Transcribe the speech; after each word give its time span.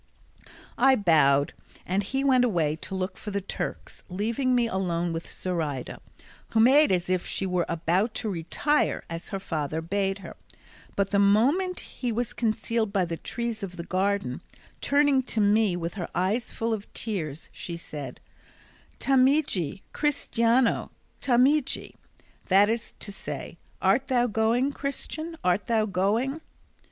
I 0.79 0.95
bowed, 0.95 1.53
and 1.85 2.01
he 2.01 2.23
went 2.23 2.43
away 2.43 2.75
to 2.77 2.95
look 2.95 3.17
for 3.17 3.29
the 3.29 3.39
Turks, 3.39 4.03
leaving 4.09 4.55
me 4.55 4.65
alone 4.65 5.13
with 5.13 5.29
Zoraida, 5.31 6.01
who 6.49 6.59
made 6.59 6.91
as 6.91 7.07
if 7.07 7.23
she 7.23 7.45
were 7.45 7.67
about 7.69 8.15
to 8.15 8.31
retire 8.31 9.03
as 9.11 9.29
her 9.29 9.39
father 9.39 9.79
bade 9.79 10.17
her; 10.25 10.35
but 10.95 11.11
the 11.11 11.19
moment 11.19 11.81
he 11.81 12.11
was 12.11 12.33
concealed 12.33 12.91
by 12.91 13.05
the 13.05 13.15
trees 13.15 13.61
of 13.61 13.77
the 13.77 13.83
garden, 13.83 14.41
turning 14.81 15.21
to 15.21 15.39
me 15.39 15.75
with 15.75 15.93
her 15.93 16.09
eyes 16.15 16.49
full 16.51 16.73
of 16.73 16.91
tears 16.93 17.51
she 17.53 17.77
said, 17.77 18.19
"Tameji, 18.97 19.83
cristiano, 19.93 20.89
tameji?" 21.21 21.93
that 22.47 22.69
is 22.71 22.95
to 23.01 23.11
say, 23.11 23.59
"Art 23.83 24.07
thou 24.07 24.25
going, 24.25 24.71
Christian, 24.71 25.37
art 25.43 25.67
thou 25.67 25.85
going?" 25.85 26.41